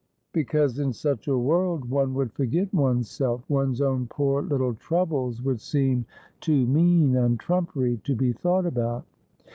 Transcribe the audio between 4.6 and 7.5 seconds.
troubles would seem too mean and